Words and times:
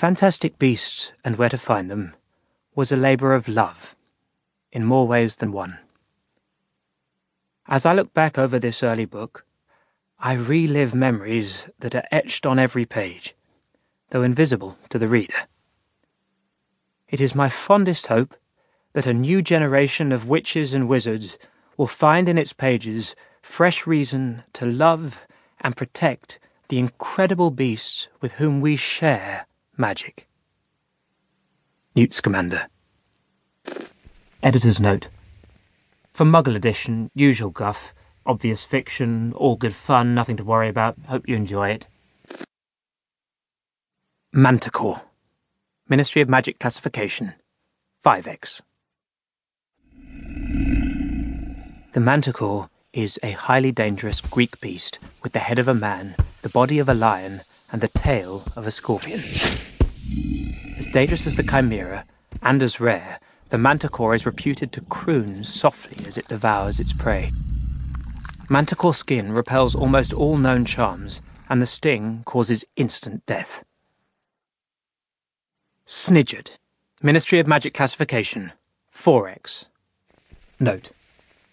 Fantastic 0.00 0.58
Beasts 0.58 1.12
and 1.22 1.36
Where 1.36 1.50
to 1.50 1.58
Find 1.58 1.90
Them 1.90 2.14
was 2.74 2.90
a 2.90 2.96
labour 2.96 3.34
of 3.34 3.46
love, 3.46 3.94
in 4.72 4.82
more 4.82 5.06
ways 5.06 5.36
than 5.36 5.52
one. 5.52 5.78
As 7.68 7.84
I 7.84 7.92
look 7.92 8.14
back 8.14 8.38
over 8.38 8.58
this 8.58 8.82
early 8.82 9.04
book, 9.04 9.44
I 10.18 10.32
relive 10.32 10.94
memories 10.94 11.68
that 11.80 11.94
are 11.94 12.08
etched 12.10 12.46
on 12.46 12.58
every 12.58 12.86
page, 12.86 13.34
though 14.08 14.22
invisible 14.22 14.78
to 14.88 14.98
the 14.98 15.06
reader. 15.06 15.36
It 17.10 17.20
is 17.20 17.34
my 17.34 17.50
fondest 17.50 18.06
hope 18.06 18.34
that 18.94 19.06
a 19.06 19.12
new 19.12 19.42
generation 19.42 20.12
of 20.12 20.26
witches 20.26 20.72
and 20.72 20.88
wizards 20.88 21.36
will 21.76 21.86
find 21.86 22.26
in 22.26 22.38
its 22.38 22.54
pages 22.54 23.14
fresh 23.42 23.86
reason 23.86 24.44
to 24.54 24.64
love 24.64 25.26
and 25.60 25.76
protect 25.76 26.38
the 26.68 26.78
incredible 26.78 27.50
beasts 27.50 28.08
with 28.22 28.32
whom 28.40 28.62
we 28.62 28.76
share 28.76 29.44
magic. 29.80 30.28
Newt 31.96 32.12
Scamander. 32.12 32.68
Editor's 34.42 34.78
note. 34.78 35.08
For 36.12 36.26
Muggle 36.26 36.54
edition, 36.54 37.10
usual 37.14 37.48
guff, 37.48 37.94
obvious 38.26 38.62
fiction, 38.62 39.32
all 39.32 39.56
good 39.56 39.74
fun, 39.74 40.14
nothing 40.14 40.36
to 40.36 40.44
worry 40.44 40.68
about. 40.68 40.98
Hope 41.08 41.26
you 41.26 41.34
enjoy 41.34 41.70
it. 41.70 41.86
Manticore. 44.34 45.00
Ministry 45.88 46.20
of 46.20 46.28
Magic 46.28 46.60
Classification. 46.60 47.32
5X. 48.04 48.60
The 51.92 52.00
Manticore 52.00 52.68
is 52.92 53.18
a 53.22 53.30
highly 53.30 53.72
dangerous 53.72 54.20
Greek 54.20 54.60
beast 54.60 54.98
with 55.22 55.32
the 55.32 55.38
head 55.38 55.58
of 55.58 55.68
a 55.68 55.74
man, 55.74 56.16
the 56.42 56.50
body 56.50 56.78
of 56.78 56.88
a 56.88 56.94
lion, 56.94 57.40
and 57.72 57.80
the 57.80 57.88
tail 57.88 58.44
of 58.56 58.66
a 58.66 58.70
scorpion. 58.70 59.20
As 60.78 60.86
dangerous 60.92 61.26
as 61.26 61.36
the 61.36 61.42
chimera, 61.42 62.04
and 62.42 62.62
as 62.62 62.80
rare, 62.80 63.20
the 63.50 63.58
manticore 63.58 64.14
is 64.14 64.26
reputed 64.26 64.72
to 64.72 64.80
croon 64.82 65.44
softly 65.44 66.04
as 66.06 66.16
it 66.16 66.28
devours 66.28 66.80
its 66.80 66.92
prey. 66.92 67.30
Manticore 68.48 68.94
skin 68.94 69.32
repels 69.32 69.74
almost 69.74 70.12
all 70.12 70.36
known 70.36 70.64
charms, 70.64 71.20
and 71.48 71.60
the 71.60 71.66
sting 71.66 72.22
causes 72.24 72.64
instant 72.76 73.24
death. 73.26 73.64
Snidget, 75.86 76.56
Ministry 77.02 77.38
of 77.38 77.46
Magic 77.46 77.74
Classification, 77.74 78.52
4X. 78.92 79.66
Note 80.58 80.90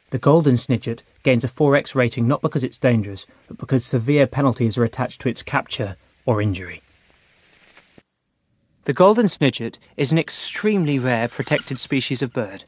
the 0.09 0.17
golden 0.17 0.55
snidget 0.55 1.01
gains 1.23 1.43
a 1.43 1.49
4x 1.49 1.93
rating 1.93 2.27
not 2.27 2.41
because 2.41 2.63
it's 2.63 2.77
dangerous, 2.77 3.25
but 3.49 3.57
because 3.57 3.83
severe 3.83 4.25
penalties 4.25 4.77
are 4.77 4.85
attached 4.85 5.19
to 5.19 5.27
its 5.27 5.43
capture 5.43 5.97
or 6.27 6.39
injury. 6.39 6.83
The 8.83 8.93
golden 8.93 9.25
snidget 9.25 9.79
is 9.97 10.11
an 10.11 10.19
extremely 10.19 10.99
rare 10.99 11.27
protected 11.27 11.79
species 11.79 12.21
of 12.21 12.31
bird. 12.31 12.63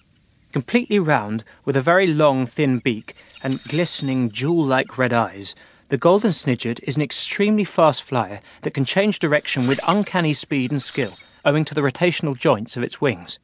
Completely 0.51 0.97
round, 0.97 1.43
with 1.63 1.75
a 1.77 1.81
very 1.81 2.07
long, 2.07 2.47
thin 2.47 2.79
beak 2.79 3.13
and 3.43 3.61
glistening 3.63 4.31
jewel 4.31 4.65
like 4.65 4.97
red 4.97 5.13
eyes, 5.13 5.53
the 5.89 5.97
golden 5.97 6.31
snidget 6.31 6.79
is 6.83 6.95
an 6.95 7.01
extremely 7.01 7.63
fast 7.63 8.03
flyer 8.03 8.41
that 8.63 8.73
can 8.73 8.85
change 8.85 9.19
direction 9.19 9.67
with 9.67 9.79
uncanny 9.87 10.33
speed 10.33 10.71
and 10.71 10.81
skill, 10.81 11.13
owing 11.45 11.65
to 11.65 11.75
the 11.75 11.81
rotational 11.81 12.37
joints 12.37 12.75
of 12.75 12.83
its 12.83 12.99
wings. 12.99 13.39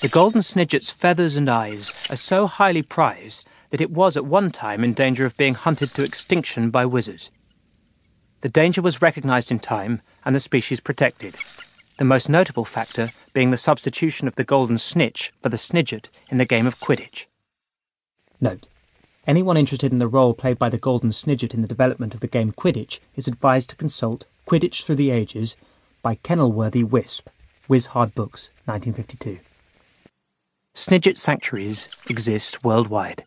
The 0.00 0.08
golden 0.08 0.42
snidget's 0.42 0.90
feathers 0.90 1.36
and 1.36 1.48
eyes 1.48 1.90
are 2.08 2.16
so 2.16 2.46
highly 2.46 2.82
prized 2.82 3.46
that 3.70 3.80
it 3.80 3.90
was 3.90 4.16
at 4.16 4.24
one 4.24 4.50
time 4.50 4.84
in 4.84 4.94
danger 4.94 5.24
of 5.24 5.36
being 5.36 5.54
hunted 5.54 5.90
to 5.90 6.04
extinction 6.04 6.70
by 6.70 6.86
wizards. 6.86 7.30
The 8.40 8.48
danger 8.48 8.80
was 8.80 9.02
recognized 9.02 9.50
in 9.50 9.58
time 9.58 10.00
and 10.24 10.32
the 10.32 10.40
species 10.40 10.78
protected, 10.78 11.34
the 11.96 12.04
most 12.04 12.28
notable 12.28 12.64
factor 12.64 13.10
being 13.32 13.50
the 13.50 13.56
substitution 13.56 14.28
of 14.28 14.36
the 14.36 14.44
golden 14.44 14.78
snitch 14.78 15.32
for 15.42 15.48
the 15.48 15.56
snidget 15.56 16.06
in 16.30 16.38
the 16.38 16.44
game 16.44 16.66
of 16.66 16.78
Quidditch. 16.78 17.26
Note. 18.40 18.68
Anyone 19.26 19.56
interested 19.56 19.90
in 19.90 19.98
the 19.98 20.06
role 20.06 20.34
played 20.34 20.58
by 20.58 20.68
the 20.68 20.78
golden 20.78 21.10
snidget 21.10 21.52
in 21.52 21.62
the 21.62 21.68
development 21.68 22.14
of 22.14 22.20
the 22.20 22.28
game 22.28 22.52
Quidditch 22.52 23.00
is 23.16 23.26
advised 23.26 23.70
to 23.70 23.76
consult 23.76 24.26
Quidditch 24.46 24.84
Through 24.84 24.94
the 24.94 25.10
Ages 25.10 25.56
by 26.00 26.14
Kennilworthy 26.14 26.88
Whisp, 26.88 27.28
Wizhard 27.68 28.14
Books, 28.14 28.50
1952. 28.66 29.40
Snidget 30.74 31.18
sanctuaries 31.18 31.88
exist 32.08 32.62
worldwide. 32.62 33.24